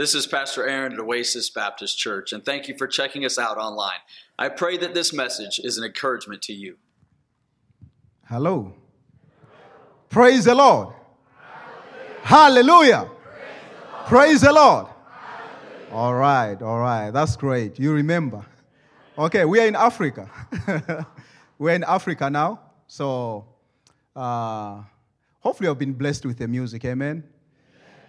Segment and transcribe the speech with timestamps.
[0.00, 3.58] This is Pastor Aaron at Oasis Baptist Church, and thank you for checking us out
[3.58, 3.98] online.
[4.38, 6.78] I pray that this message is an encouragement to you.
[8.26, 8.72] Hello.
[10.08, 10.94] Praise the Lord.
[12.22, 13.10] Hallelujah.
[14.06, 14.86] Praise the Lord.
[15.92, 17.10] All right, all right.
[17.10, 17.78] That's great.
[17.78, 18.42] You remember.
[19.18, 20.30] Okay, we are in Africa.
[21.58, 22.58] We're in Africa now.
[22.86, 23.44] So
[24.16, 24.80] uh,
[25.40, 26.86] hopefully I've been blessed with the music.
[26.86, 27.22] Amen.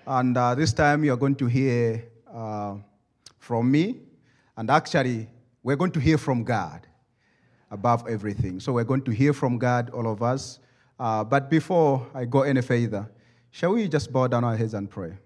[0.05, 2.03] And uh, this time you're going to hear
[2.33, 2.75] uh,
[3.39, 4.01] from me.
[4.57, 5.29] And actually,
[5.63, 6.87] we're going to hear from God
[7.69, 8.59] above everything.
[8.59, 10.59] So we're going to hear from God, all of us.
[10.99, 13.09] Uh, but before I go any further,
[13.49, 15.17] shall we just bow down our heads and pray?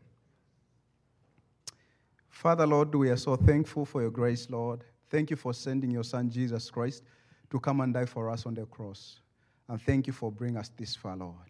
[2.30, 4.84] Father, Lord, we are so thankful for your grace, Lord.
[5.10, 7.04] Thank you for sending your Son, Jesus Christ,
[7.50, 9.20] to come and die for us on the cross.
[9.68, 11.50] And thank you for bringing us this far, Lord.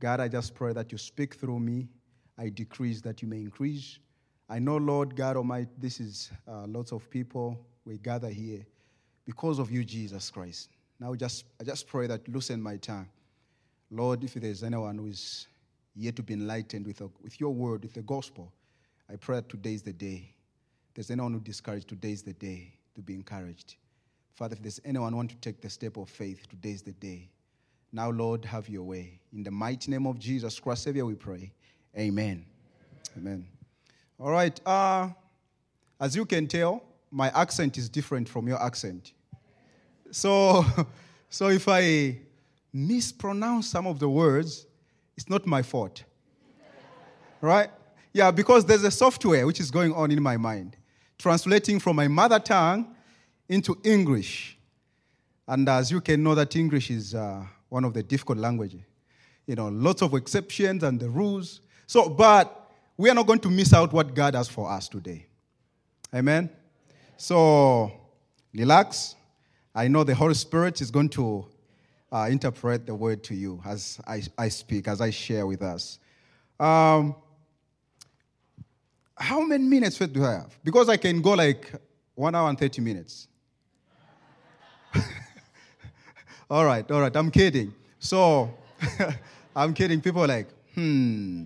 [0.00, 1.88] God, I just pray that you speak through me.
[2.38, 3.98] I decrease that you may increase.
[4.48, 7.58] I know, Lord God Almighty, this is uh, lots of people.
[7.84, 8.64] We gather here
[9.24, 10.70] because of you, Jesus Christ.
[11.00, 13.08] Now, just, I just pray that loosen my tongue.
[13.90, 15.46] Lord, if there's anyone who is
[15.94, 18.52] yet to be enlightened with, a, with your word, with the gospel,
[19.10, 20.34] I pray that today is the day.
[20.88, 23.76] If there's anyone who discouraged, today is the day to be encouraged.
[24.34, 26.92] Father, if there's anyone who want to take the step of faith, today is the
[26.92, 27.30] day.
[27.92, 29.20] Now, Lord, have your way.
[29.32, 31.52] In the mighty name of Jesus Christ, Savior, we pray.
[31.98, 32.44] Amen.
[33.16, 33.46] Amen.
[34.20, 34.58] All right.
[34.66, 35.08] Uh,
[35.98, 39.12] as you can tell, my accent is different from your accent.
[40.10, 40.64] So,
[41.30, 42.18] so if I
[42.72, 44.66] mispronounce some of the words,
[45.16, 46.04] it's not my fault.
[47.40, 47.70] Right?
[48.12, 50.76] Yeah, because there's a software which is going on in my mind,
[51.18, 52.94] translating from my mother tongue
[53.48, 54.58] into English.
[55.48, 58.80] And as you can know, that English is uh, one of the difficult languages.
[59.46, 61.60] You know, lots of exceptions and the rules.
[61.86, 65.26] So, but we are not going to miss out what God has for us today.
[66.14, 66.50] Amen?
[67.16, 67.92] So,
[68.52, 69.14] relax.
[69.74, 71.46] I know the Holy Spirit is going to
[72.10, 75.98] uh, interpret the word to you as I, I speak, as I share with us.
[76.58, 77.14] Um,
[79.16, 80.58] how many minutes do I have?
[80.64, 81.72] Because I can go like
[82.14, 83.28] one hour and 30 minutes.
[86.50, 87.74] all right, all right, I'm kidding.
[87.98, 88.54] So,
[89.56, 90.00] I'm kidding.
[90.00, 91.44] People like, hmm,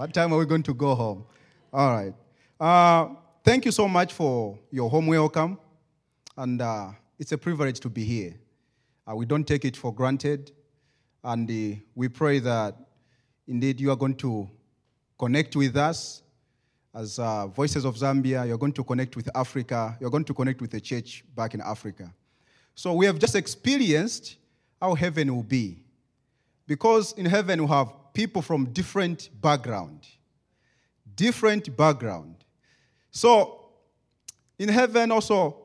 [0.00, 1.26] what time are we going to go home?
[1.74, 2.14] All right.
[2.58, 5.58] Uh, thank you so much for your home welcome.
[6.38, 8.34] And uh, it's a privilege to be here.
[9.06, 10.52] Uh, we don't take it for granted.
[11.22, 12.76] And uh, we pray that
[13.46, 14.48] indeed you are going to
[15.18, 16.22] connect with us
[16.94, 18.48] as uh, Voices of Zambia.
[18.48, 19.98] You're going to connect with Africa.
[20.00, 22.10] You're going to connect with the church back in Africa.
[22.74, 24.36] So we have just experienced
[24.80, 25.82] how heaven will be.
[26.66, 30.06] Because in heaven we have people from different background.
[31.16, 32.34] Different background.
[33.10, 33.64] So
[34.58, 35.56] in heaven also,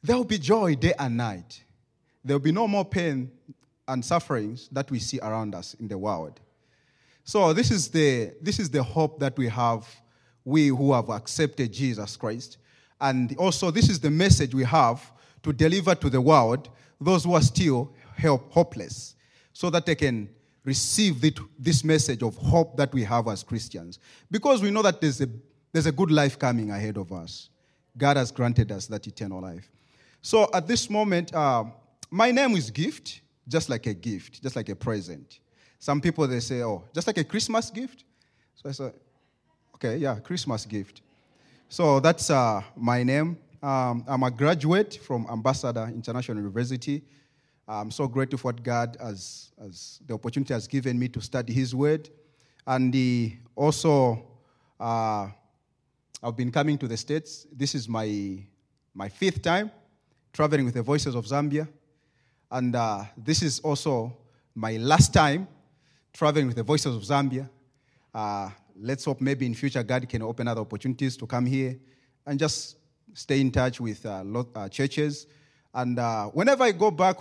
[0.00, 1.60] there will be joy day and night.
[2.24, 3.32] There will be no more pain
[3.88, 6.38] and sufferings that we see around us in the world.
[7.24, 9.84] So this is the this is the hope that we have,
[10.44, 12.58] we who have accepted Jesus Christ.
[13.00, 15.00] And also this is the message we have
[15.42, 16.68] to deliver to the world
[17.00, 19.16] those who are still help, hopeless,
[19.52, 20.28] so that they can
[20.68, 21.14] receive
[21.58, 23.98] this message of hope that we have as Christians.
[24.30, 25.28] Because we know that there's a,
[25.72, 27.48] there's a good life coming ahead of us.
[27.96, 29.66] God has granted us that eternal life.
[30.20, 31.64] So at this moment, uh,
[32.10, 35.40] my name is Gift, just like a gift, just like a present.
[35.78, 38.04] Some people, they say, oh, just like a Christmas gift.
[38.54, 38.92] So I said,
[39.76, 41.02] okay, yeah, Christmas gift.
[41.68, 43.38] So that's uh, my name.
[43.62, 47.02] Um, I'm a graduate from Ambassador International University.
[47.70, 51.52] I'm so grateful for what God has, has the opportunity has given me to study
[51.52, 52.08] His Word.
[52.66, 54.24] And he also,
[54.80, 55.28] uh,
[56.22, 57.46] I've been coming to the States.
[57.52, 58.42] This is my,
[58.94, 59.70] my fifth time
[60.32, 61.68] traveling with the Voices of Zambia.
[62.50, 64.16] And uh, this is also
[64.54, 65.46] my last time
[66.14, 67.50] traveling with the Voices of Zambia.
[68.14, 68.48] Uh,
[68.80, 71.78] let's hope maybe in future God can open other opportunities to come here
[72.24, 72.78] and just
[73.12, 75.26] stay in touch with uh, uh churches.
[75.74, 77.18] And uh, whenever I go back,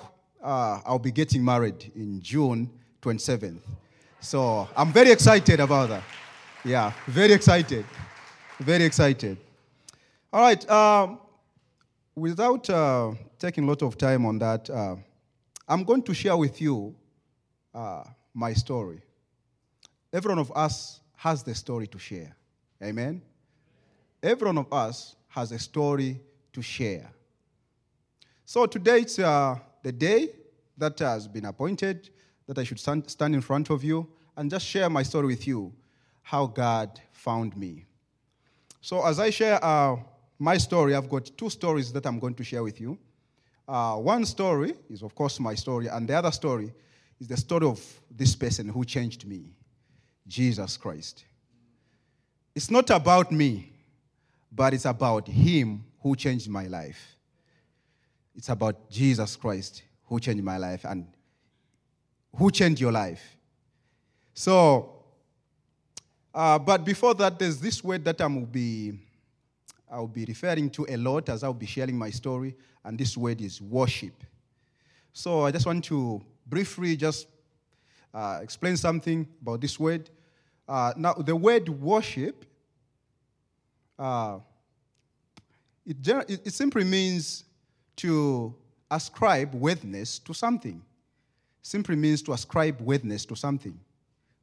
[0.47, 2.69] uh, I'll be getting married in June
[3.01, 3.59] 27th.
[4.21, 6.03] So I'm very excited about that.
[6.63, 7.85] Yeah, very excited.
[8.59, 9.37] Very excited.
[10.31, 10.69] All right.
[10.69, 11.19] Um,
[12.15, 14.95] without uh, taking a lot of time on that, uh,
[15.67, 16.95] I'm going to share with you
[17.75, 18.03] uh,
[18.33, 19.01] my story.
[20.13, 22.33] Every one of us has the story to share.
[22.81, 23.21] Amen?
[24.23, 26.21] Every one of us has a story
[26.53, 27.11] to share.
[28.45, 30.27] So today it's uh, the day
[30.77, 32.09] that has been appointed
[32.45, 34.05] that I should stand, in front of you
[34.35, 35.73] and just share my story with you
[36.23, 37.85] how God found me.
[38.81, 39.95] So, as I share uh,
[40.37, 42.97] my story, I've got two stories that I'm going to share with you.
[43.65, 46.73] Uh, one story is, of course, my story, and the other story
[47.21, 47.79] is the story of
[48.11, 49.53] this person who changed me
[50.27, 51.23] Jesus Christ.
[52.53, 53.71] It's not about me,
[54.51, 57.16] but it's about Him who changed my life.
[58.37, 61.07] It's about Jesus Christ who changed my life and
[62.35, 63.35] who changed your life.
[64.35, 64.93] So,
[66.35, 68.93] uh, but before that, there's this word that I will be,
[69.91, 72.55] I'll be referring to a lot as I'll be sharing my story,
[72.85, 74.23] and this word is worship.
[75.13, 77.27] So I just want to briefly just
[78.13, 80.11] uh, explain something about this word.
[80.67, 82.45] Uh, now, the word worship,
[83.97, 84.37] uh,
[85.83, 85.97] it,
[86.45, 87.45] it simply means
[87.97, 88.55] to
[88.89, 90.81] ascribe worthiness to something.
[91.61, 93.77] Simply means to ascribe worthiness to something.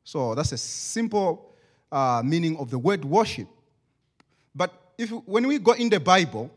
[0.04, 1.54] So that's a simple
[1.90, 3.48] uh, meaning of the word worship.
[4.54, 6.50] But if when we go in the Bible,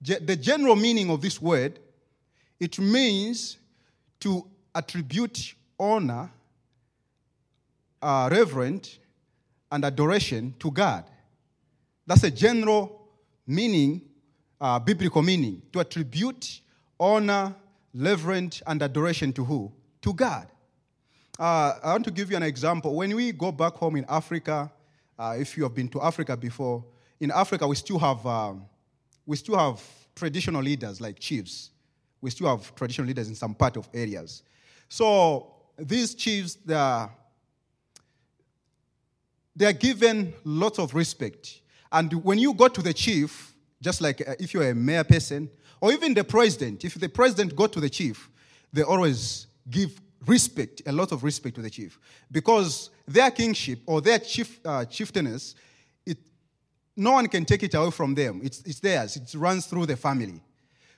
[0.00, 1.78] the general meaning of this word,
[2.60, 3.56] it means
[4.20, 6.30] to attribute honor,
[8.00, 8.98] uh, reverence,
[9.72, 11.04] and adoration to God.
[12.06, 13.08] That's a general
[13.46, 14.02] meaning,
[14.64, 16.60] uh, biblical meaning, to attribute
[16.98, 17.54] honor,
[17.94, 19.70] reverence, and adoration to who?
[20.00, 20.46] To God.
[21.38, 22.94] Uh, I want to give you an example.
[22.94, 24.72] When we go back home in Africa,
[25.18, 26.82] uh, if you have been to Africa before,
[27.20, 28.64] in Africa we still have um,
[29.26, 29.82] we still have
[30.14, 31.68] traditional leaders like chiefs.
[32.22, 34.44] We still have traditional leaders in some part of areas.
[34.88, 37.12] So these chiefs, they are,
[39.54, 41.60] they are given lots of respect.
[41.92, 45.50] And when you go to the chief, just like uh, if you're a mayor person,
[45.80, 48.30] or even the president, if the president go to the chief,
[48.72, 51.98] they always give respect, a lot of respect to the chief.
[52.30, 55.54] Because their kingship or their chief, uh, chieftainess,
[56.06, 56.18] it,
[56.96, 58.40] no one can take it away from them.
[58.42, 60.40] It's, it's theirs, it runs through the family.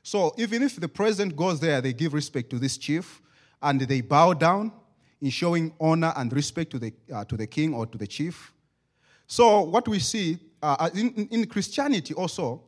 [0.02, 3.20] So even if the president goes there, they give respect to this chief
[3.60, 4.72] and they bow down
[5.20, 8.52] in showing honor and respect to the, uh, to the king or to the chief.
[9.26, 12.62] So what we see uh, uh in, in Christianity also,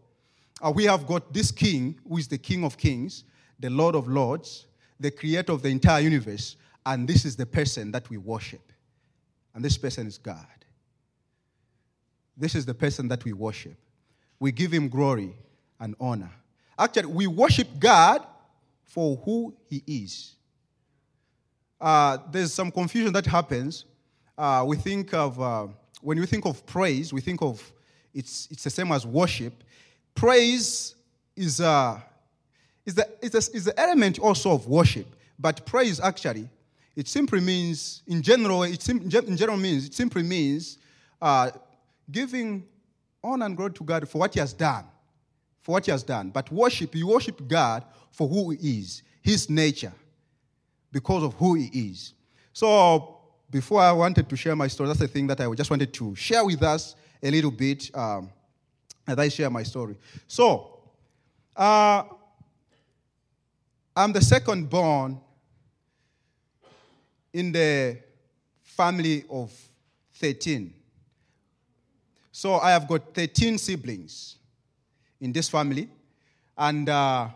[0.60, 3.24] uh, we have got this king who is the king of kings,
[3.58, 4.66] the lord of lords,
[5.00, 6.56] the creator of the entire universe,
[6.86, 8.72] and this is the person that we worship.
[9.54, 10.46] And this person is God.
[12.36, 13.76] This is the person that we worship.
[14.38, 15.34] We give him glory
[15.80, 16.30] and honor.
[16.78, 18.24] Actually, we worship God
[18.84, 20.34] for who he is.
[21.80, 23.84] Uh, there's some confusion that happens.
[24.36, 25.66] Uh, we think of, uh,
[26.00, 27.72] when we think of praise, we think of
[28.14, 29.64] it's, it's the same as worship.
[30.18, 30.96] Praise
[31.36, 32.00] is, uh,
[32.84, 35.06] is the, is, the, is the element also of worship.
[35.38, 36.48] But praise actually,
[36.96, 40.78] it simply means, in general, it in general means, it simply means
[41.22, 41.52] uh,
[42.10, 42.66] giving
[43.22, 44.86] honor and glory to God for what He has done.
[45.62, 46.30] For what He has done.
[46.30, 49.92] But worship, you worship God for who He is, His nature,
[50.90, 52.14] because of who He is.
[52.52, 53.18] So,
[53.52, 56.16] before I wanted to share my story, that's the thing that I just wanted to
[56.16, 58.30] share with us a little bit um,
[59.08, 59.96] as I share my story.
[60.26, 60.78] So,
[61.56, 62.04] uh,
[63.96, 65.20] I'm the second born
[67.32, 67.98] in the
[68.62, 69.52] family of
[70.14, 70.72] 13.
[72.30, 74.36] So I have got 13 siblings
[75.20, 75.88] in this family.
[76.56, 77.28] And uh,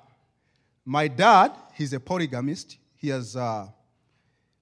[0.84, 2.76] my dad, he's a polygamist.
[2.96, 3.66] He has uh,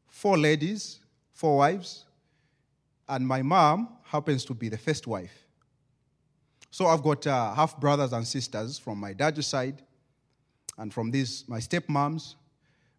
[0.09, 1.01] four ladies,
[1.33, 2.05] four wives.
[3.09, 5.50] And my mom happens to be the first wife.
[6.71, 9.83] So I've got uh, half brothers and sisters from my dad's side
[10.79, 12.37] and from these, my stepmoms.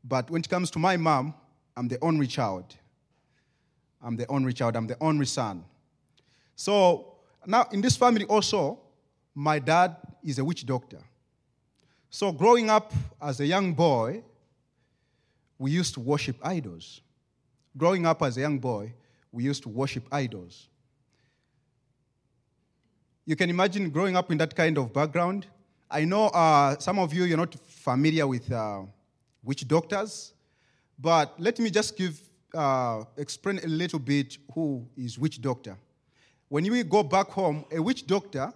[0.04, 1.34] But when it comes to my mom,
[1.78, 2.76] I'm the only child.
[4.02, 4.76] I'm the only child.
[4.76, 5.64] I'm the only son.
[6.56, 8.80] So now in this family also,
[9.34, 11.00] my dad is a witch doctor.
[12.10, 14.22] So growing up as a young boy,
[15.58, 17.02] we used to worship idols.
[17.78, 18.94] Growing up as a young boy,
[19.32, 20.68] we used to worship idols.
[23.24, 25.46] You can imagine growing up in that kind of background.
[25.92, 28.82] I know uh, some of you, you're not familiar with uh,
[29.44, 30.34] witch doctors,
[30.98, 32.20] but let me just give,
[32.56, 35.78] uh, explain a little bit who is witch doctor.
[36.50, 38.52] When we go back home, a witch doctor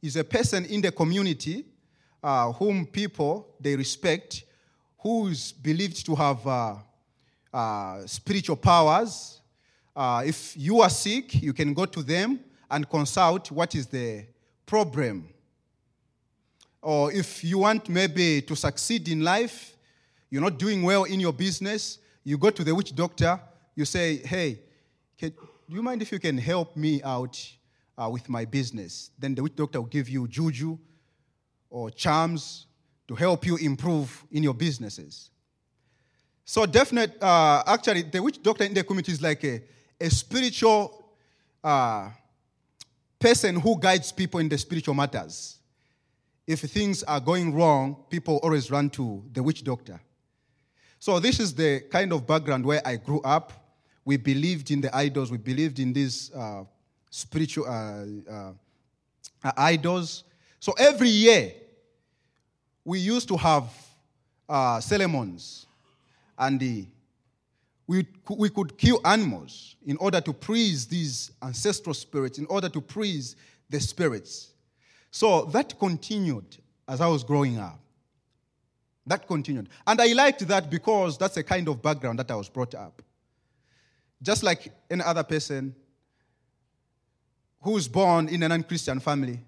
[0.00, 1.66] is a person in the community
[2.22, 4.44] uh, whom people, they respect,
[4.98, 6.76] who is believed to have uh,
[7.52, 9.42] uh, spiritual powers.
[10.24, 14.26] if you are sick, you can go to them and consult what is the
[14.64, 15.28] problem
[16.86, 19.76] or if you want maybe to succeed in life,
[20.30, 23.40] you're not doing well in your business, you go to the witch doctor,
[23.74, 24.60] you say, hey,
[25.18, 27.36] can, do you mind if you can help me out
[27.98, 29.10] uh, with my business.
[29.18, 30.78] Then the witch doctor will give you juju
[31.70, 32.66] or charms
[33.08, 35.30] to help you improve in your businesses.
[36.44, 39.60] So, definite, uh, actually, the witch doctor in the community is like a,
[40.00, 41.14] a spiritual
[41.64, 42.10] uh,
[43.18, 45.58] person who guides people in the spiritual matters.
[46.46, 50.00] If things are going wrong, people always run to the witch doctor.
[50.98, 53.52] So, this is the kind of background where I grew up.
[54.04, 56.64] We believed in the idols, we believed in these uh,
[57.10, 58.52] spiritual uh, uh,
[59.42, 60.24] uh idols.
[60.60, 61.52] So, every year,
[62.84, 63.64] we used to have
[64.48, 65.66] uh, ceremonies,
[66.38, 66.86] and the,
[67.86, 72.80] we, we could kill animals in order to praise these ancestral spirits, in order to
[72.80, 73.36] praise
[73.70, 74.52] the spirits.
[75.10, 76.56] So that continued
[76.88, 77.80] as I was growing up.
[79.06, 79.68] That continued.
[79.86, 83.02] And I liked that because that's a kind of background that I was brought up.
[84.20, 85.74] Just like any other person
[87.60, 89.38] who's born in a non Christian family,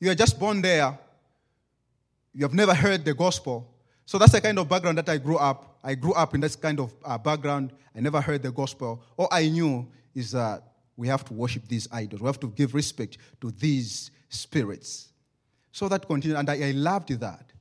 [0.00, 0.98] you are just born there.
[2.34, 3.72] You have never heard the gospel.
[4.06, 5.78] So that's the kind of background that I grew up.
[5.82, 7.72] I grew up in this kind of uh, background.
[7.94, 9.02] I never heard the gospel.
[9.16, 10.62] All I knew is that
[10.96, 12.22] we have to worship these idols.
[12.22, 15.08] We have to give respect to these spirits.
[15.72, 17.52] So that continued, and I, I loved that.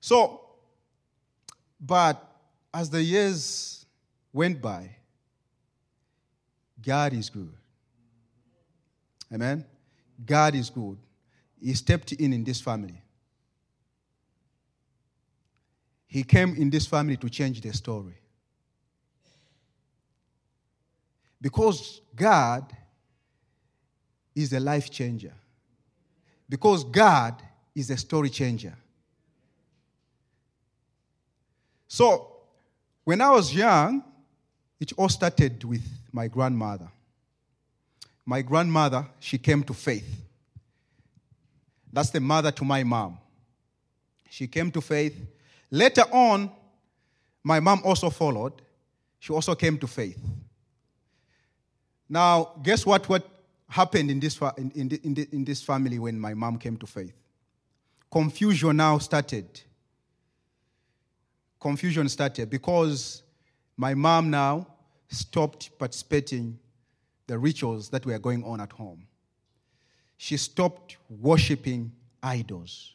[0.00, 0.40] So,
[1.80, 2.22] but
[2.72, 3.84] as the years
[4.32, 4.90] went by,
[6.80, 7.52] God is good.
[9.32, 9.64] Amen?
[10.24, 10.98] God is good.
[11.60, 13.03] He stepped in in this family.
[16.14, 18.14] He came in this family to change the story.
[21.40, 22.72] Because God
[24.32, 25.32] is a life changer.
[26.48, 27.42] Because God
[27.74, 28.76] is a story changer.
[31.88, 32.30] So,
[33.02, 34.04] when I was young,
[34.78, 36.92] it all started with my grandmother.
[38.24, 40.22] My grandmother, she came to faith.
[41.92, 43.18] That's the mother to my mom.
[44.30, 45.20] She came to faith.
[45.74, 46.50] Later on,
[47.42, 48.62] my mom also followed.
[49.18, 50.20] She also came to faith.
[52.08, 53.28] Now, guess what, what
[53.68, 57.14] happened in this, in, in, in, this family when my mom came to faith?
[58.10, 59.62] Confusion now started
[61.64, 63.22] confusion started because
[63.78, 64.66] my mom now
[65.08, 66.58] stopped participating
[67.26, 69.06] the rituals that were going on at home.
[70.18, 71.90] She stopped worshiping
[72.22, 72.94] idols.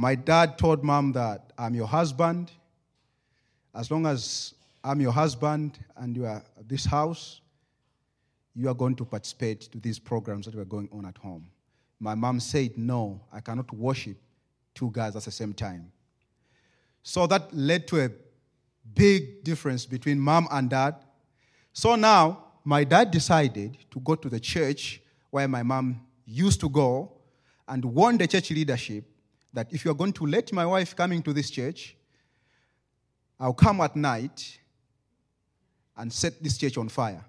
[0.00, 2.52] My dad told mom that I'm your husband.
[3.74, 7.40] As long as I'm your husband and you are at this house,
[8.54, 11.48] you are going to participate to these programs that were going on at home.
[11.98, 14.16] My mom said, No, I cannot worship
[14.72, 15.90] two guys at the same time.
[17.02, 18.10] So that led to a
[18.94, 20.94] big difference between mom and dad.
[21.72, 25.00] So now, my dad decided to go to the church
[25.30, 27.14] where my mom used to go
[27.66, 29.04] and warn the church leadership
[29.52, 31.96] that if you're going to let my wife coming to this church,
[33.40, 34.58] I'll come at night
[35.96, 37.24] and set this church on fire.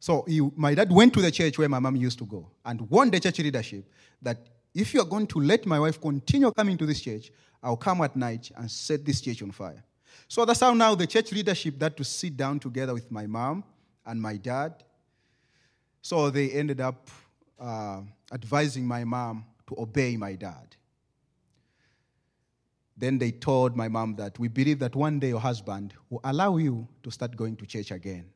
[0.00, 2.80] So he, my dad went to the church where my mom used to go and
[2.90, 3.84] warned the church leadership
[4.22, 4.38] that
[4.74, 8.14] if you're going to let my wife continue coming to this church, I'll come at
[8.14, 9.82] night and set this church on fire.
[10.28, 13.64] So that's how now the church leadership had to sit down together with my mom
[14.06, 14.84] and my dad.
[16.02, 17.08] So they ended up
[17.58, 20.76] uh, advising my mom to obey my dad.
[22.96, 26.56] Then they told my mom that we believe that one day your husband will allow
[26.56, 28.26] you to start going to church again.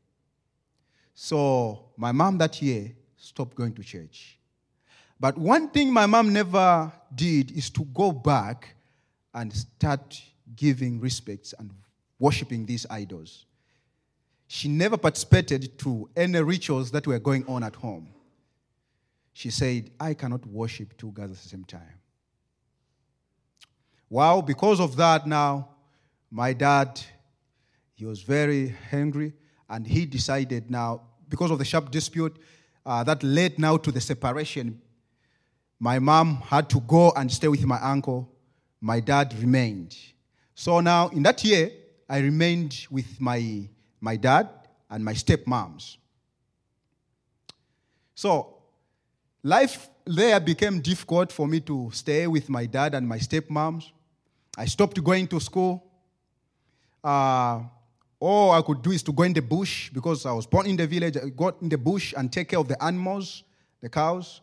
[1.15, 4.39] So my mom that year stopped going to church.
[5.19, 8.75] But one thing my mom never did is to go back
[9.35, 10.21] and start
[10.55, 11.71] giving respects and
[12.19, 13.47] worshiping these idols.
[14.47, 18.09] She never participated to any rituals that were going on at home.
[19.33, 22.01] She said, I cannot worship two gods at the same time.
[24.11, 25.69] Wow, because of that now,
[26.31, 27.01] my dad,
[27.95, 29.33] he was very angry
[29.69, 32.37] and he decided now, because of the sharp dispute
[32.85, 34.81] uh, that led now to the separation,
[35.81, 38.33] my mom had to go and stay with my uncle
[38.83, 39.97] my dad remained.
[40.55, 41.71] So now, in that year,
[42.09, 43.69] I remained with my,
[44.01, 44.51] my dad
[44.91, 45.97] and my stepmoms.
[48.15, 48.62] So,
[49.43, 53.91] life there became difficult for me to stay with my dad and my stepmoms.
[54.57, 55.85] I stopped going to school.
[57.03, 57.63] Uh,
[58.21, 60.77] all I could do is to go in the bush because I was born in
[60.77, 61.17] the village.
[61.17, 63.43] I got in the bush and take care of the animals,
[63.81, 64.41] the cows.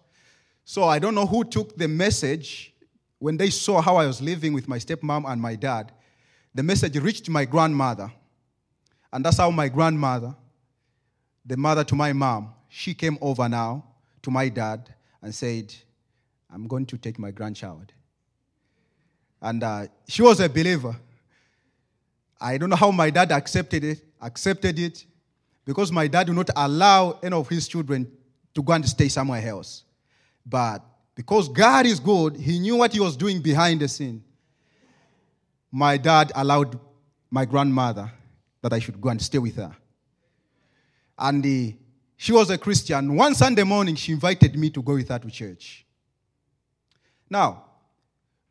[0.65, 2.73] So I don't know who took the message
[3.19, 5.91] when they saw how I was living with my stepmom and my dad,
[6.55, 8.11] the message reached my grandmother.
[9.11, 10.35] And that's how my grandmother
[11.45, 13.83] the mother to my mom, she came over now
[14.29, 15.73] to my dad and said,
[16.53, 17.91] I'm going to take my grandchild.
[19.41, 20.95] And uh, she was a believer.
[22.39, 25.05] I don't know how my dad accepted it, accepted it,
[25.65, 28.11] because my dad would not allow any of his children
[28.53, 29.83] to go and stay somewhere else.
[30.45, 30.83] But
[31.15, 34.23] because God is good, he knew what he was doing behind the scene.
[35.71, 36.79] My dad allowed
[37.29, 38.11] my grandmother
[38.61, 39.75] that I should go and stay with her.
[41.17, 41.75] And uh,
[42.21, 43.15] she was a Christian.
[43.15, 45.85] One Sunday morning, she invited me to go with her to church.
[47.29, 47.63] Now,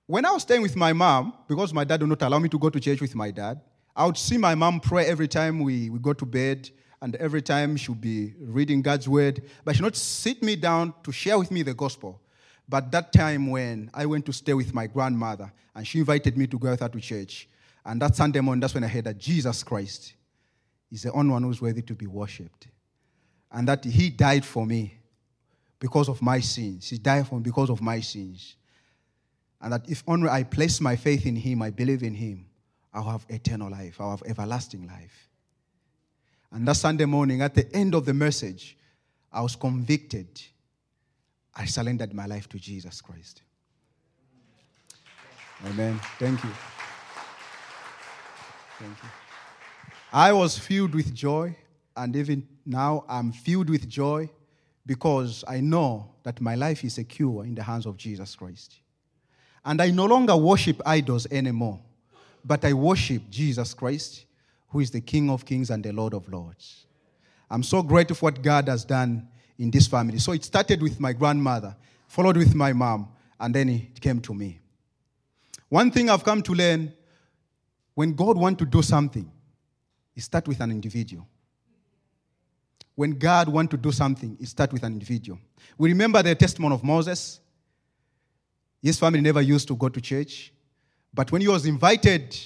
[0.07, 2.59] when I was staying with my mom, because my dad would not allow me to
[2.59, 3.61] go to church with my dad,
[3.95, 6.71] I would see my mom pray every time we, we go to bed,
[7.03, 10.57] and every time she would be reading God's word, but she would not sit me
[10.57, 12.23] down to share with me the gospel.
[12.67, 16.47] But that time when I went to stay with my grandmother, and she invited me
[16.47, 17.51] to go with her to church,
[17.85, 20.15] and that Sunday morning, that's when I heard that Jesus Christ
[20.91, 22.69] is the only one who's worthy to be worshipped.
[23.51, 24.99] And that He died for me
[25.79, 26.89] because of my sins.
[26.89, 28.57] He died for me because of my sins.
[29.61, 32.47] And that if only I place my faith in Him, I believe in Him,
[32.93, 35.29] I'll have eternal life, I'll have everlasting life.
[36.51, 38.77] And that Sunday morning, at the end of the message,
[39.33, 40.29] I was convicted.
[41.55, 43.43] I surrendered my life to Jesus Christ.
[45.67, 46.01] Amen.
[46.19, 46.51] Thank you.
[48.79, 49.09] Thank you.
[50.13, 51.57] I was filled with joy,
[51.97, 54.29] and even now I'm filled with joy
[54.85, 58.77] because I know that my life is secure in the hands of Jesus Christ.
[59.65, 61.81] And I no longer worship idols anymore,
[62.45, 64.27] but I worship Jesus Christ,
[64.69, 66.85] who is the King of kings and the Lord of lords.
[67.51, 70.19] I'm so grateful for what God has done in this family.
[70.19, 71.75] So it started with my grandmother,
[72.07, 73.09] followed with my mom,
[73.41, 74.59] and then it came to me.
[75.71, 76.93] One thing I've come to learn
[77.95, 79.31] when God wants to do something,
[80.15, 81.27] it starts with an individual.
[82.99, 85.39] When God wants to do something, it starts with an individual.
[85.79, 87.39] We remember the testimony of Moses.
[88.83, 90.53] His family never used to go to church.
[91.15, 92.37] But when he was invited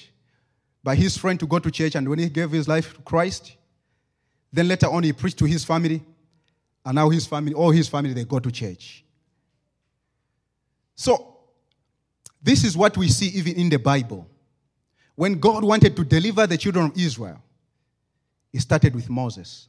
[0.84, 3.56] by his friend to go to church and when he gave his life to Christ,
[4.52, 6.02] then later on he preached to his family.
[6.84, 9.06] And now his family, all his family, they go to church.
[10.94, 11.34] So,
[12.42, 14.28] this is what we see even in the Bible.
[15.14, 17.42] When God wanted to deliver the children of Israel,
[18.52, 19.68] He started with Moses.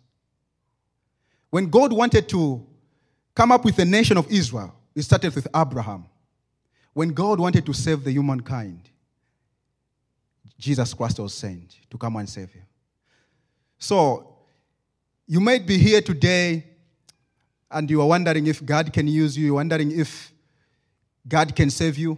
[1.53, 2.65] When God wanted to
[3.35, 6.05] come up with the nation of Israel, it started with Abraham.
[6.93, 8.89] When God wanted to save the humankind,
[10.57, 12.63] Jesus Christ was sent to come and save you.
[13.77, 14.35] So,
[15.27, 16.65] you might be here today
[17.69, 20.31] and you are wondering if God can use you, you're wondering if
[21.27, 22.17] God can save you.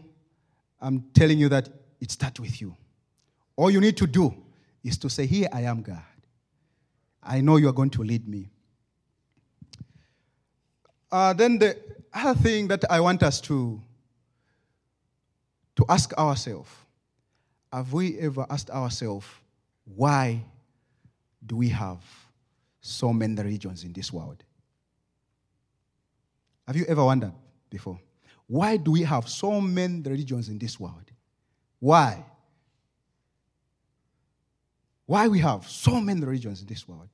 [0.80, 1.68] I'm telling you that
[2.00, 2.74] it starts with you.
[3.58, 4.34] All you need to do
[4.82, 6.02] is to say, Here I am, God.
[7.22, 8.52] I know you are going to lead me.
[11.16, 11.78] Uh, then the
[12.14, 13.82] other thing that I want us to,
[15.78, 16.70] to ask ourselves
[17.72, 19.26] have we ever asked ourselves,
[19.86, 20.44] why
[21.46, 22.04] do we have
[22.82, 24.44] so many religions in this world?
[26.68, 27.32] Have you ever wondered
[27.70, 27.98] before?
[28.48, 31.10] Why do we have so many religions in this world?
[31.80, 32.26] Why?
[35.06, 37.08] Why we have so many religions in this world?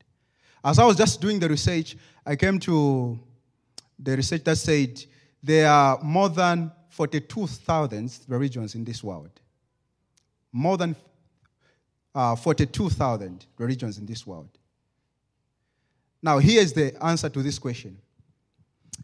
[0.63, 3.19] As I was just doing the research, I came to
[4.01, 5.03] the research that said
[5.43, 9.31] there are more than 42,000 religions in this world.
[10.51, 10.95] More than
[12.13, 14.49] uh, 42,000 religions in this world.
[16.21, 17.97] Now, here's the answer to this question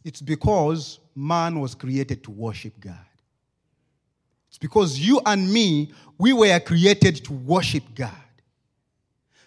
[0.04, 2.96] it's because man was created to worship God.
[4.50, 8.12] It's because you and me, we were created to worship God.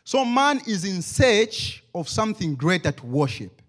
[0.05, 3.60] So man is in search of something greater to worship.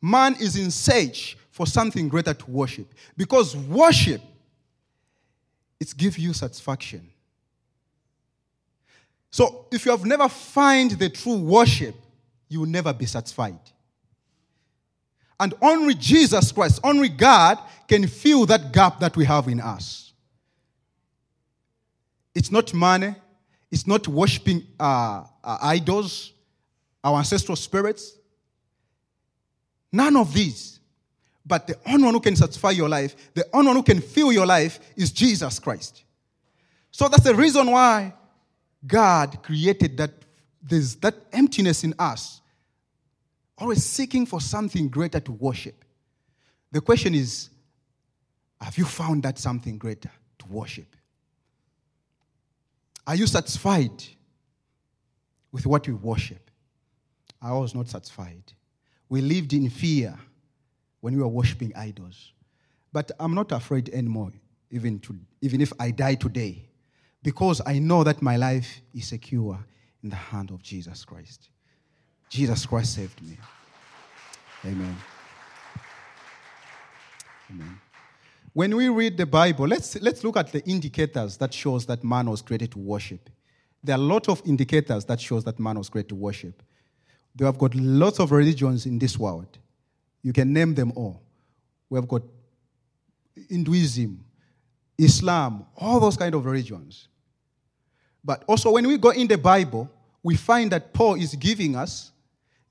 [0.00, 2.92] Man is in search for something greater to worship.
[3.16, 4.20] Because worship,
[5.80, 7.08] it gives you satisfaction.
[9.30, 11.94] So if you have never find the true worship,
[12.48, 13.58] you will never be satisfied.
[15.40, 20.12] And only Jesus Christ, only God can fill that gap that we have in us.
[22.34, 23.14] It's not money,
[23.70, 26.32] it's not worshiping uh, uh, idols,
[27.02, 28.17] our ancestral spirits.
[29.92, 30.80] None of these.
[31.44, 34.32] But the only one who can satisfy your life, the only one who can fill
[34.32, 36.04] your life is Jesus Christ.
[36.90, 38.12] So that's the reason why
[38.86, 40.10] God created that
[40.62, 42.42] there's that emptiness in us
[43.56, 45.84] always seeking for something greater to worship.
[46.70, 47.50] The question is
[48.60, 50.96] have you found that something greater to worship?
[53.06, 54.04] Are you satisfied
[55.50, 56.50] with what you worship?
[57.40, 58.52] I was not satisfied.
[59.08, 60.18] We lived in fear
[61.00, 62.32] when we were worshiping idols.
[62.92, 64.32] But I'm not afraid anymore,
[64.70, 66.64] even, to, even if I die today,
[67.22, 69.58] because I know that my life is secure
[70.02, 71.50] in the hand of Jesus Christ.
[72.28, 73.36] Jesus Christ saved me.
[74.64, 74.96] Amen.
[77.50, 77.80] Amen.
[78.52, 82.28] When we read the Bible, let's, let's look at the indicators that shows that man
[82.28, 83.30] was created to worship.
[83.84, 86.62] There are a lot of indicators that shows that man was created to worship.
[87.38, 89.46] They have got lots of religions in this world.
[90.22, 91.22] You can name them all.
[91.88, 92.22] We have got
[93.48, 94.24] Hinduism,
[94.98, 97.06] Islam, all those kind of religions.
[98.24, 99.88] But also when we go in the Bible,
[100.20, 102.10] we find that Paul is giving us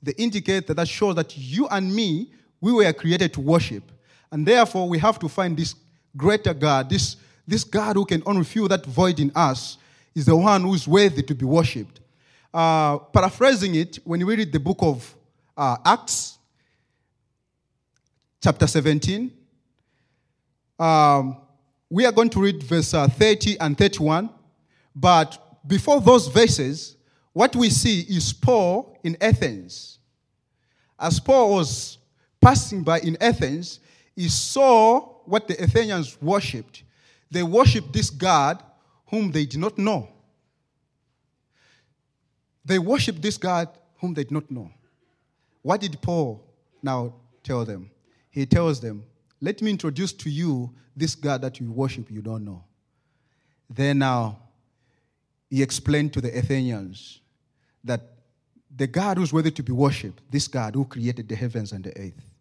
[0.03, 3.83] the indicator that shows that you and me, we were created to worship.
[4.33, 5.75] And therefore, we have to find this
[6.17, 7.15] greater God, this,
[7.47, 9.77] this God who can only fill that void in us,
[10.13, 12.01] is the one who is worthy to be worshipped.
[12.57, 15.15] Uh, paraphrasing it, when we read the book of
[15.55, 16.39] uh, Acts,
[18.41, 19.31] chapter 17,
[20.79, 21.37] um,
[21.87, 24.31] we are going to read verse uh, 30 and 31.
[24.95, 26.97] But before those verses,
[27.31, 29.99] what we see is Paul in Athens.
[30.99, 31.99] As Paul was
[32.41, 33.81] passing by in Athens,
[34.15, 36.81] he saw what the Athenians worshipped.
[37.29, 38.63] They worshipped this God
[39.11, 40.09] whom they did not know.
[42.67, 44.69] They worshipped this God whom they did not know.
[45.61, 46.43] What did Paul
[46.83, 47.89] now tell them?
[48.29, 49.05] He tells them,
[49.39, 52.65] Let me introduce to you this God that you worship you don't know.
[53.69, 54.39] Then now
[55.49, 57.21] he explained to the Athenians
[57.85, 58.01] that
[58.75, 61.97] the God who's worthy to be worshipped, this God who created the heavens and the
[61.97, 62.35] earth,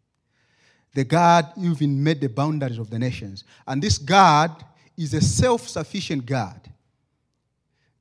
[0.93, 3.45] the God even made the boundaries of the nations.
[3.65, 4.65] And this God
[4.97, 6.61] is a self sufficient God.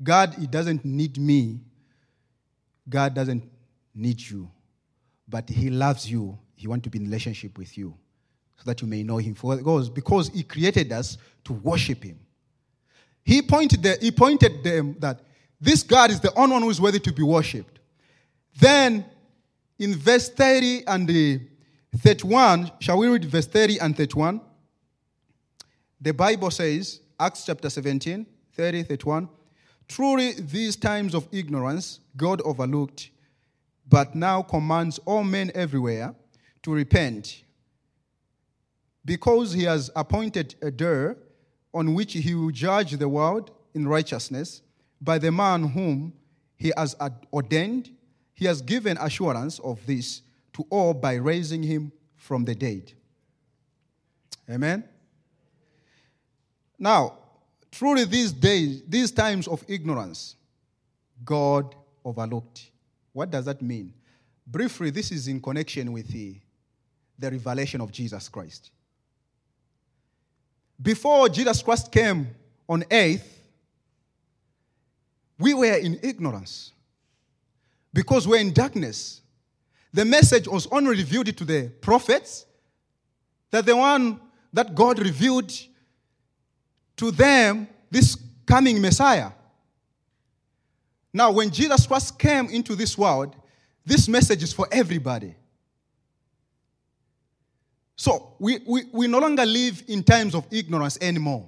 [0.01, 1.59] God, He doesn't need me.
[2.87, 3.43] God doesn't
[3.93, 4.49] need you.
[5.27, 6.37] But He loves you.
[6.55, 7.95] He wants to be in relationship with you
[8.57, 9.35] so that you may know Him.
[9.35, 12.19] For goes because He created us to worship Him.
[13.23, 15.21] He pointed, the, he pointed them that
[15.59, 17.79] this God is the only one who is worthy to be worshipped.
[18.59, 19.03] Then
[19.79, 21.41] in verse 30 and the
[21.97, 24.41] 31, shall we read verse 30 and 31?
[25.99, 29.27] The Bible says, Acts chapter 17, 30, 31.
[29.87, 33.11] Truly, these times of ignorance God overlooked,
[33.87, 36.15] but now commands all men everywhere
[36.63, 37.43] to repent,
[39.03, 41.13] because he has appointed a day
[41.73, 44.61] on which he will judge the world in righteousness
[44.99, 46.13] by the man whom
[46.57, 46.95] he has
[47.31, 47.91] ordained.
[48.33, 50.21] He has given assurance of this
[50.53, 52.93] to all by raising him from the dead.
[54.49, 54.83] Amen.
[56.79, 57.17] Now,
[57.77, 60.35] truly these days, these times of ignorance,
[61.23, 62.71] God overlooked.
[63.11, 63.93] What does that mean?
[64.47, 66.37] Briefly, this is in connection with the,
[67.19, 68.71] the revelation of Jesus Christ.
[70.81, 72.27] Before Jesus Christ came
[72.67, 73.41] on earth,
[75.37, 76.71] we were in ignorance
[77.93, 79.21] because we're in darkness.
[79.93, 82.45] The message was only revealed to the prophets,
[83.51, 84.19] that the one
[84.53, 85.51] that God revealed
[86.97, 89.31] to them, this coming Messiah.
[91.13, 93.35] Now, when Jesus Christ came into this world,
[93.85, 95.35] this message is for everybody.
[97.95, 101.47] So, we, we, we no longer live in times of ignorance anymore.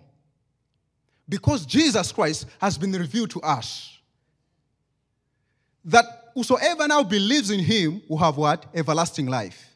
[1.28, 3.98] Because Jesus Christ has been revealed to us.
[5.84, 8.66] That whosoever now believes in him will have what?
[8.74, 9.70] Everlasting life.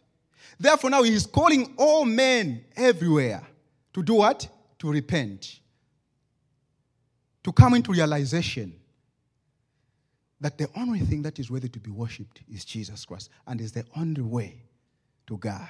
[0.60, 3.46] Therefore, now he is calling all men everywhere
[3.94, 4.48] to do what?
[4.80, 5.60] To repent.
[7.44, 8.74] To come into realization
[10.40, 13.72] that the only thing that is worthy to be worshipped is Jesus Christ and is
[13.72, 14.64] the only way
[15.28, 15.70] to God.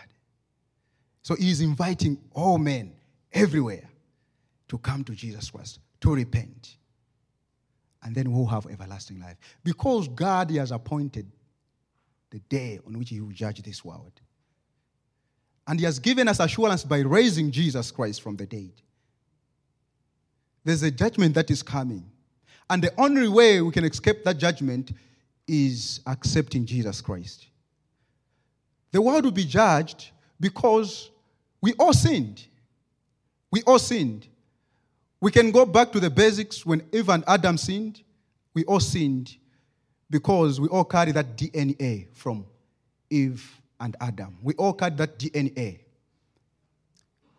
[1.22, 2.94] So he is inviting all men
[3.32, 3.90] everywhere
[4.70, 6.78] to come to Jesus Christ, to repent
[8.04, 9.38] and then we'll have everlasting life.
[9.64, 11.32] Because God has appointed
[12.32, 14.14] the day on which He will judge this world.
[15.68, 18.72] And He has given us assurance by raising Jesus Christ from the dead.
[20.64, 22.06] There's a judgment that is coming.
[22.70, 24.92] And the only way we can escape that judgment
[25.48, 27.48] is accepting Jesus Christ.
[28.92, 31.10] The world will be judged because
[31.62, 32.46] we all sinned.
[33.52, 34.28] We all sinned.
[35.20, 38.02] We can go back to the basics when Eve and Adam sinned.
[38.54, 39.36] We all sinned
[40.10, 42.46] because we all carry that DNA from
[43.10, 44.38] Eve and Adam.
[44.42, 45.80] We all carry that DNA.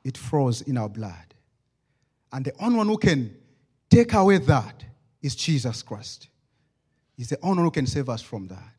[0.04, 1.34] It froze in our blood.
[2.32, 3.36] And the only one who can
[3.90, 4.84] take away that
[5.20, 6.28] is Jesus Christ.
[7.16, 8.72] He's the only one who can save us from that.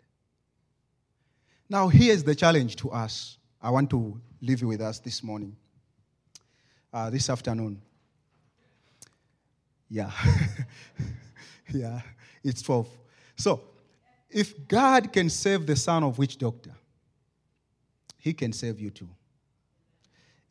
[1.70, 3.38] Now, here's the challenge to us.
[3.62, 5.56] I want to leave you with us this morning,
[6.92, 7.82] uh, this afternoon.
[9.90, 10.12] Yeah.
[11.74, 12.02] yeah,
[12.44, 12.88] it's 12.
[13.38, 13.62] So,
[14.30, 16.72] if God can save the son of witch doctor,
[18.18, 19.10] he can save you too.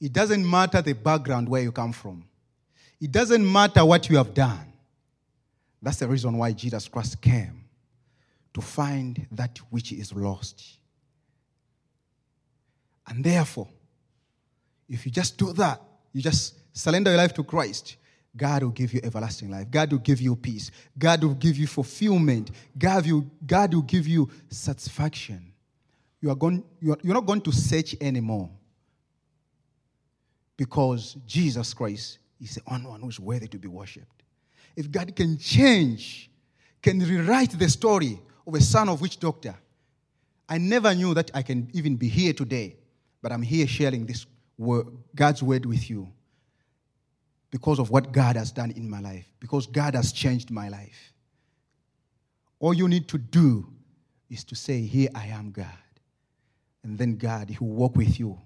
[0.01, 2.25] It doesn't matter the background where you come from.
[3.03, 4.73] It doesn't matter what you have done.
[5.83, 7.65] That's the reason why Jesus Christ came
[8.55, 10.79] to find that which is lost.
[13.09, 13.67] And therefore,
[14.89, 17.97] if you just do that, you just surrender your life to Christ,
[18.37, 19.69] God will give you everlasting life.
[19.69, 20.71] God will give you peace.
[20.97, 22.53] God will give you fulfillment.
[22.79, 25.53] God will, God will give you satisfaction.
[26.21, 28.49] You are going, you are, you're not going to search anymore
[30.57, 34.23] because Jesus Christ is the only one who's worthy to be worshipped.
[34.77, 36.31] If God can change,
[36.83, 39.55] can rewrite the story of a son of witch doctor,
[40.49, 42.77] I never knew that I can even be here today,
[43.23, 44.27] but I'm here sharing this
[44.59, 46.09] word, God's word with you
[47.51, 51.13] because of what God has done in my life, because God has changed my life.
[52.59, 53.67] All you need to do
[54.31, 55.67] is to say, Here I am, God.
[56.83, 58.41] And then God, He will walk with you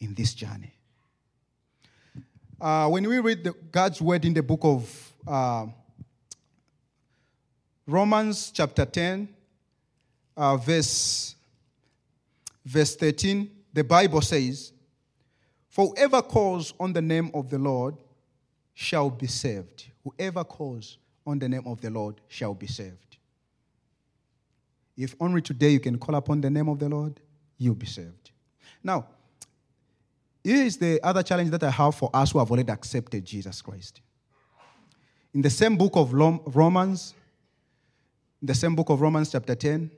[0.00, 0.72] in this journey.
[2.60, 5.66] Uh, when we read the, God's word in the book of uh,
[7.86, 9.28] Romans, chapter 10,
[10.36, 11.36] uh, verse,
[12.64, 14.72] verse 13, the Bible says,
[15.68, 17.94] For whoever calls on the name of the Lord
[18.74, 19.86] shall be saved.
[20.02, 23.18] Whoever calls on the name of the Lord shall be saved.
[24.96, 27.20] If only today you can call upon the name of the Lord,
[27.56, 28.32] you'll be saved.
[28.82, 29.06] Now,
[30.48, 33.60] here is the other challenge that I have for us who have already accepted Jesus
[33.60, 34.00] Christ.
[35.34, 37.14] In the same book of Romans,
[38.40, 39.90] the same book of Romans, chapter 10,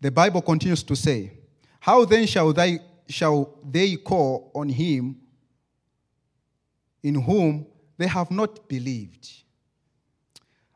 [0.00, 1.32] the Bible continues to say,
[1.78, 5.16] How then shall they, shall they call on him
[7.04, 7.66] in whom
[7.98, 9.30] they have not believed?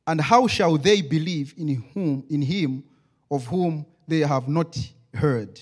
[0.07, 2.85] And how shall they believe in whom in him
[3.31, 4.79] of whom they have not
[5.13, 5.61] heard?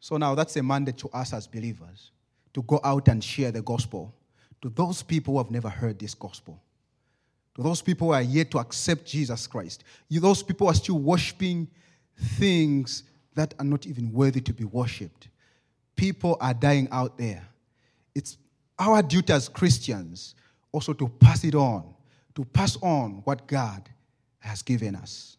[0.00, 2.10] So now that's a mandate to us as believers
[2.54, 4.14] to go out and share the gospel
[4.62, 6.60] to those people who have never heard this gospel.
[7.56, 9.84] To those people who are yet to accept Jesus Christ.
[10.08, 11.68] You, those people who are still worshiping
[12.16, 15.28] things that are not even worthy to be worshipped.
[15.96, 17.46] People are dying out there.
[18.14, 18.36] It's
[18.78, 20.34] our duty as Christians
[20.72, 21.94] also to pass it on,
[22.34, 23.88] to pass on what God
[24.38, 25.37] has given us.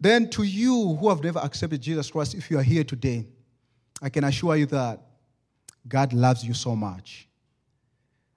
[0.00, 3.26] Then, to you who have never accepted Jesus Christ, if you are here today,
[4.00, 5.00] I can assure you that
[5.86, 7.28] God loves you so much.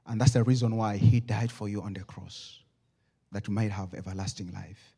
[0.05, 2.59] And that's the reason why He died for you on the cross,
[3.31, 4.93] that you might have everlasting life.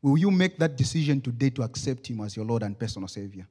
[0.00, 3.46] Will you make that decision today to accept Him as your Lord and personal Savior?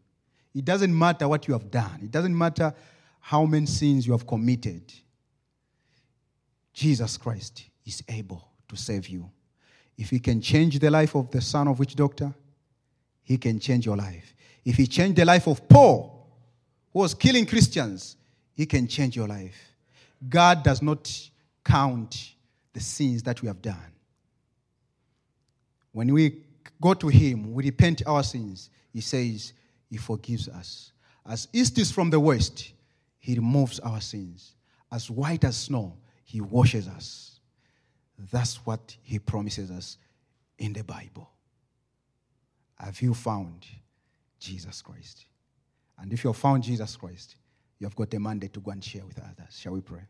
[0.56, 2.74] It doesn't matter what you have done, it doesn't matter
[3.20, 4.94] how many sins you have committed,
[6.74, 9.30] Jesus Christ is able to save you.
[9.98, 12.34] If he can change the life of the son of witch doctor,
[13.26, 14.34] he can change your life.
[14.64, 16.26] If he changed the life of Paul,
[16.94, 18.16] who was killing Christians,
[18.54, 19.58] he can change your life.
[20.30, 21.12] God does not
[21.66, 22.36] count
[22.72, 23.92] the sins that we have done.
[25.92, 26.42] When we
[26.82, 29.52] go to him, we repent our sins, he says
[29.90, 30.94] he forgives us.
[31.28, 32.72] As east is from the west,
[33.20, 34.56] he removes our sins.
[34.92, 37.40] As white as snow, He washes us.
[38.32, 39.98] That's what He promises us
[40.60, 41.30] in the Bible.
[42.78, 43.66] Have you found
[44.40, 45.26] Jesus Christ?
[45.98, 47.36] And if you have found Jesus Christ,
[47.80, 49.58] you have got a mandate to go and share with others.
[49.58, 50.08] Shall we pray?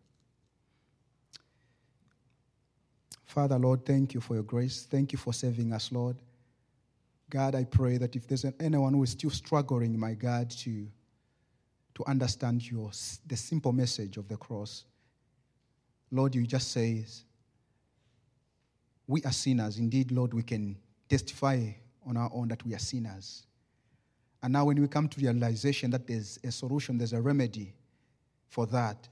[3.23, 4.87] Father, Lord, thank you for your grace.
[4.89, 6.15] Thank you for saving us, Lord.
[7.29, 10.87] God, I pray that if there's anyone who is still struggling, my God, to
[11.95, 12.91] to understand your,
[13.25, 14.83] the simple message of the cross.
[16.11, 17.05] Lord, you just say,
[19.07, 19.77] we are sinners.
[19.77, 20.77] Indeed, Lord, we can
[21.09, 21.71] testify
[22.05, 23.45] on our own that we are sinners.
[24.43, 27.73] And now, when we come to realization that there's a solution, there's a remedy
[28.47, 29.07] for that,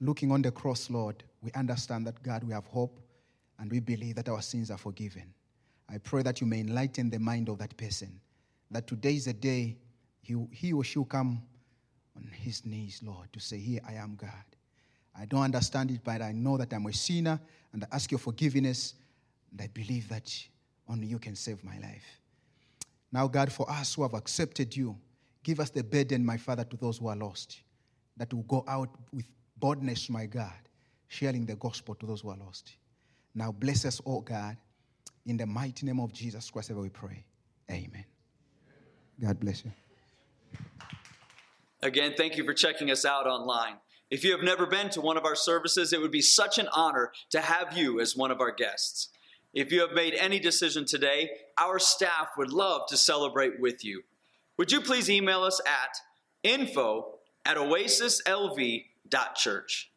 [0.00, 3.00] looking on the cross, Lord, we understand that, God, we have hope
[3.58, 5.32] and we believe that our sins are forgiven.
[5.88, 8.20] I pray that you may enlighten the mind of that person,
[8.70, 9.76] that today is a day
[10.20, 11.42] he, he or she will come
[12.16, 14.30] on his knees, Lord, to say, Here I am, God.
[15.18, 17.38] I don't understand it, but I know that I'm a sinner
[17.72, 18.94] and I ask your forgiveness.
[19.50, 20.32] And I believe that
[20.88, 22.20] only you can save my life.
[23.14, 24.96] Now, God, for us who have accepted you,
[25.44, 27.60] give us the burden, my Father, to those who are lost,
[28.16, 30.58] that will go out with boldness, my God,
[31.06, 32.74] sharing the gospel to those who are lost.
[33.32, 34.56] Now, bless us, oh God,
[35.26, 37.24] in the mighty name of Jesus Christ, ever we pray.
[37.70, 38.04] Amen.
[39.22, 39.70] God bless you.
[41.82, 43.76] Again, thank you for checking us out online.
[44.10, 46.66] If you have never been to one of our services, it would be such an
[46.72, 49.10] honor to have you as one of our guests.
[49.54, 54.02] If you have made any decision today, our staff would love to celebrate with you.
[54.58, 56.00] Would you please email us at
[56.42, 59.90] info at oasislv.church?